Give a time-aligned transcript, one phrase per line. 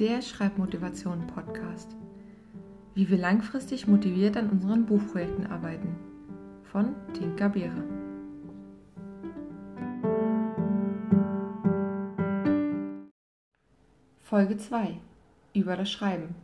[0.00, 1.94] der Schreibmotivation Podcast.
[2.94, 5.94] Wie wir langfristig motiviert an unseren Buchprojekten arbeiten.
[6.62, 7.84] Von Tinka Beere.
[14.22, 14.96] Folge 2.
[15.52, 16.34] Über das Schreiben.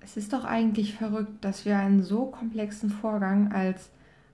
[0.00, 3.90] Es ist doch eigentlich verrückt, dass wir einen so komplexen Vorgang als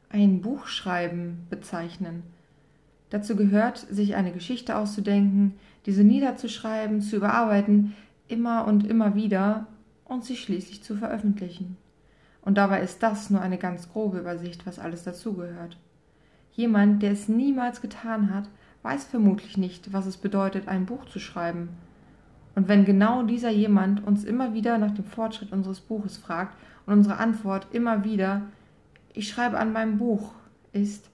[0.08, 2.22] ein Buchschreiben bezeichnen.
[3.10, 5.54] Dazu gehört, sich eine Geschichte auszudenken,
[5.86, 7.94] diese niederzuschreiben, zu überarbeiten,
[8.26, 9.66] immer und immer wieder
[10.04, 11.76] und sie schließlich zu veröffentlichen.
[12.42, 15.78] Und dabei ist das nur eine ganz grobe Übersicht, was alles dazugehört.
[16.52, 18.48] Jemand, der es niemals getan hat,
[18.82, 21.70] weiß vermutlich nicht, was es bedeutet, ein Buch zu schreiben.
[22.54, 26.94] Und wenn genau dieser jemand uns immer wieder nach dem Fortschritt unseres Buches fragt und
[26.94, 28.42] unsere Antwort immer wieder
[29.18, 30.30] ich schreibe an meinem Buch
[30.72, 31.10] ist,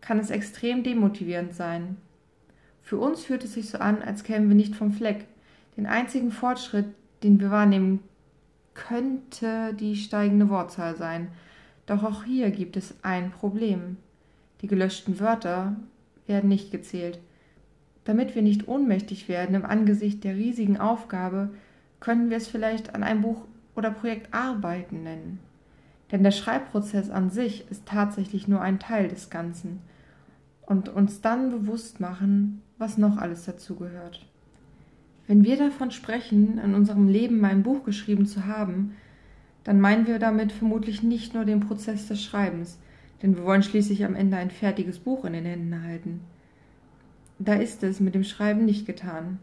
[0.00, 1.96] kann es extrem demotivierend sein.
[2.82, 5.26] Für uns fühlt es sich so an, als kämen wir nicht vom Fleck.
[5.76, 6.86] Den einzigen Fortschritt,
[7.22, 8.00] den wir wahrnehmen,
[8.74, 11.28] könnte die steigende Wortzahl sein.
[11.86, 13.96] Doch auch hier gibt es ein Problem.
[14.62, 15.76] Die gelöschten Wörter
[16.26, 17.18] werden nicht gezählt.
[18.04, 21.50] Damit wir nicht ohnmächtig werden im Angesicht der riesigen Aufgabe,
[22.00, 23.42] können wir es vielleicht an einem Buch
[23.74, 25.40] oder Projekt Arbeiten nennen.
[26.10, 29.80] Denn der Schreibprozess an sich ist tatsächlich nur ein Teil des Ganzen
[30.68, 34.26] und uns dann bewusst machen, was noch alles dazugehört.
[35.26, 38.92] Wenn wir davon sprechen, in unserem Leben ein Buch geschrieben zu haben,
[39.64, 42.78] dann meinen wir damit vermutlich nicht nur den Prozess des Schreibens,
[43.22, 46.20] denn wir wollen schließlich am Ende ein fertiges Buch in den Händen halten.
[47.38, 49.38] Da ist es mit dem Schreiben nicht getan.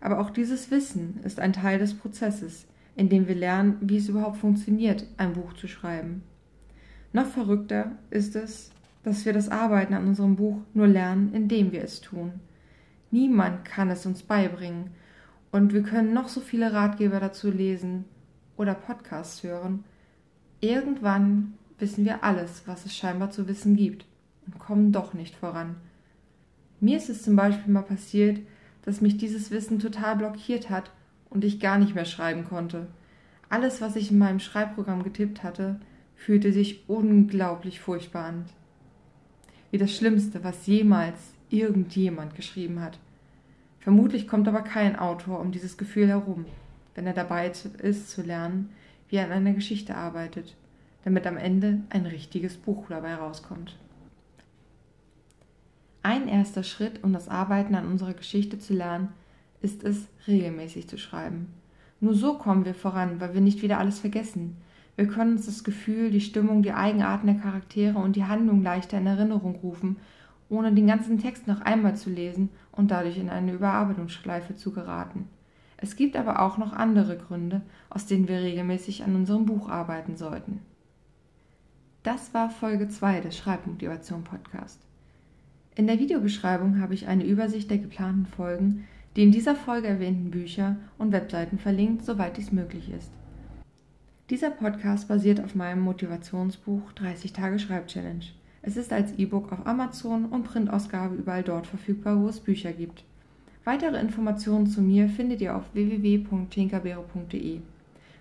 [0.00, 4.08] Aber auch dieses Wissen ist ein Teil des Prozesses, in dem wir lernen, wie es
[4.08, 6.22] überhaupt funktioniert, ein Buch zu schreiben.
[7.12, 8.70] Noch verrückter ist es,
[9.02, 12.32] dass wir das Arbeiten an unserem Buch nur lernen, indem wir es tun.
[13.10, 14.90] Niemand kann es uns beibringen,
[15.52, 18.04] und wir können noch so viele Ratgeber dazu lesen
[18.56, 19.82] oder Podcasts hören.
[20.60, 24.04] Irgendwann wissen wir alles, was es scheinbar zu wissen gibt,
[24.46, 25.76] und kommen doch nicht voran.
[26.78, 28.40] Mir ist es zum Beispiel mal passiert,
[28.82, 30.90] dass mich dieses Wissen total blockiert hat
[31.28, 32.86] und ich gar nicht mehr schreiben konnte.
[33.48, 35.80] Alles, was ich in meinem Schreibprogramm getippt hatte,
[36.14, 38.44] fühlte sich unglaublich furchtbar an.
[39.70, 42.98] Wie das Schlimmste, was jemals irgendjemand geschrieben hat.
[43.80, 46.44] Vermutlich kommt aber kein Autor um dieses Gefühl herum,
[46.94, 48.70] wenn er dabei ist zu lernen,
[49.08, 50.54] wie er an einer Geschichte arbeitet,
[51.04, 53.76] damit am Ende ein richtiges Buch dabei rauskommt.
[56.02, 59.08] Ein erster Schritt, um das Arbeiten an unserer Geschichte zu lernen,
[59.60, 61.48] ist es, regelmäßig zu schreiben.
[62.00, 64.56] Nur so kommen wir voran, weil wir nicht wieder alles vergessen.
[64.96, 68.98] Wir können uns das Gefühl, die Stimmung, die Eigenarten der Charaktere und die Handlung leichter
[68.98, 69.96] in Erinnerung rufen,
[70.48, 75.28] ohne den ganzen Text noch einmal zu lesen und dadurch in eine Überarbeitungsschleife zu geraten.
[75.76, 80.16] Es gibt aber auch noch andere Gründe, aus denen wir regelmäßig an unserem Buch arbeiten
[80.16, 80.60] sollten.
[82.02, 84.80] Das war Folge 2 des Schreibmotivation Podcast.
[85.76, 88.86] In der Videobeschreibung habe ich eine Übersicht der geplanten Folgen,
[89.16, 93.10] die in dieser Folge erwähnten Bücher und Webseiten verlinkt, soweit dies möglich ist.
[94.30, 98.26] Dieser Podcast basiert auf meinem Motivationsbuch 30 Tage Schreibchallenge.
[98.62, 103.02] Es ist als E-Book auf Amazon und Printausgabe überall dort verfügbar, wo es Bücher gibt.
[103.64, 107.58] Weitere Informationen zu mir findet ihr auf www.tinkerbeere.de.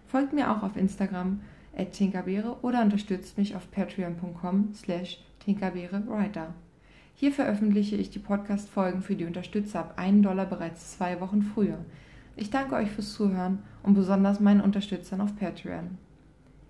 [0.08, 1.42] Folgt mir auch auf Instagram
[1.78, 6.56] at tinkerbeere oder unterstützt mich auf patreon.com slash tinkerbeerewriter.
[7.14, 11.78] Hier veröffentliche ich die Podcast-Folgen für die Unterstützer ab 1 Dollar bereits zwei Wochen früher.
[12.40, 15.98] Ich danke euch fürs Zuhören und besonders meinen Unterstützern auf Patreon.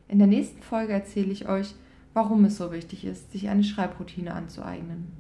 [0.07, 1.75] In der nächsten Folge erzähle ich euch,
[2.15, 5.11] warum es so wichtig ist, sich eine Schreibroutine anzueignen.